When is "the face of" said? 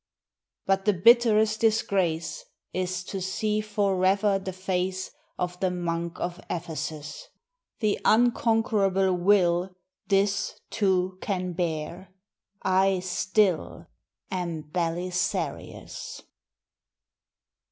4.39-5.59